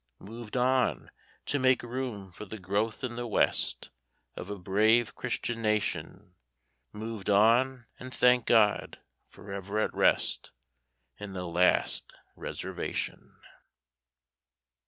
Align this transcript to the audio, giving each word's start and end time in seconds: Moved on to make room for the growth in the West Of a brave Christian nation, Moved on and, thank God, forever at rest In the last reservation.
Moved 0.17 0.57
on 0.57 1.11
to 1.45 1.59
make 1.59 1.83
room 1.83 2.31
for 2.31 2.45
the 2.45 2.57
growth 2.57 3.03
in 3.03 3.17
the 3.17 3.27
West 3.27 3.91
Of 4.35 4.49
a 4.49 4.57
brave 4.57 5.13
Christian 5.13 5.61
nation, 5.61 6.33
Moved 6.91 7.29
on 7.29 7.85
and, 7.99 8.11
thank 8.11 8.47
God, 8.47 8.97
forever 9.27 9.77
at 9.79 9.93
rest 9.93 10.49
In 11.19 11.33
the 11.33 11.45
last 11.45 12.13
reservation. 12.35 13.41